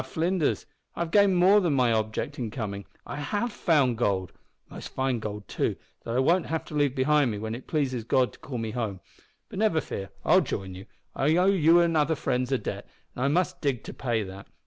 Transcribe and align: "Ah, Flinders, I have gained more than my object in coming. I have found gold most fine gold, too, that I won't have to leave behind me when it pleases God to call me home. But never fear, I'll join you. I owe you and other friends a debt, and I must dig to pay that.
"Ah, 0.01 0.03
Flinders, 0.03 0.65
I 0.95 1.01
have 1.01 1.11
gained 1.11 1.35
more 1.37 1.61
than 1.61 1.73
my 1.73 1.91
object 1.91 2.39
in 2.39 2.49
coming. 2.49 2.85
I 3.05 3.17
have 3.17 3.51
found 3.51 3.99
gold 3.99 4.31
most 4.67 4.89
fine 4.89 5.19
gold, 5.19 5.47
too, 5.47 5.75
that 6.03 6.15
I 6.15 6.19
won't 6.19 6.47
have 6.47 6.65
to 6.65 6.73
leave 6.73 6.95
behind 6.95 7.29
me 7.29 7.37
when 7.37 7.53
it 7.53 7.67
pleases 7.67 8.03
God 8.03 8.33
to 8.33 8.39
call 8.39 8.57
me 8.57 8.71
home. 8.71 8.99
But 9.47 9.59
never 9.59 9.79
fear, 9.79 10.09
I'll 10.25 10.41
join 10.41 10.73
you. 10.73 10.87
I 11.15 11.35
owe 11.35 11.45
you 11.45 11.79
and 11.79 11.95
other 11.95 12.15
friends 12.15 12.51
a 12.51 12.57
debt, 12.57 12.89
and 13.15 13.25
I 13.25 13.27
must 13.27 13.61
dig 13.61 13.83
to 13.83 13.93
pay 13.93 14.23
that. 14.23 14.47